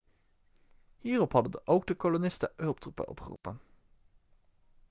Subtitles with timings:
[0.99, 3.61] hierop hadden ook de kolonisten hulptroepen opgeroepen